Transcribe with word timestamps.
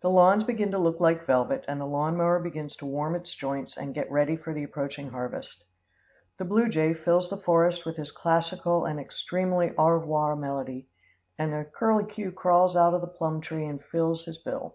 The 0.00 0.10
lawns 0.10 0.42
begin 0.42 0.72
to 0.72 0.78
look 0.78 0.98
like 0.98 1.24
velvet 1.24 1.64
and 1.68 1.80
the 1.80 1.86
lawn 1.86 2.16
mower 2.16 2.40
begins 2.40 2.74
to 2.78 2.84
warm 2.84 3.14
its 3.14 3.32
joints 3.32 3.76
and 3.76 3.94
get 3.94 4.10
ready 4.10 4.36
for 4.36 4.52
the 4.52 4.64
approaching 4.64 5.10
harvest. 5.10 5.62
The 6.38 6.44
blue 6.44 6.68
jay 6.68 6.94
fills 6.94 7.30
the 7.30 7.36
forest 7.40 7.86
with 7.86 7.94
his 7.96 8.10
classical 8.10 8.84
and 8.84 8.98
extremely 8.98 9.72
au 9.78 9.90
revoir 9.90 10.34
melody, 10.34 10.88
and 11.38 11.52
the 11.52 11.64
curculio 11.64 12.32
crawls 12.32 12.74
out 12.74 12.92
of 12.92 13.02
the 13.02 13.06
plum 13.06 13.40
tree 13.40 13.64
and 13.64 13.80
files 13.80 14.24
his 14.24 14.36
bill. 14.38 14.74